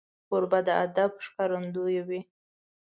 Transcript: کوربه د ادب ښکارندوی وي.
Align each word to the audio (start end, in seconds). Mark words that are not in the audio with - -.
کوربه 0.27 0.59
د 0.67 0.69
ادب 0.85 1.11
ښکارندوی 1.25 1.97
وي. 2.07 2.21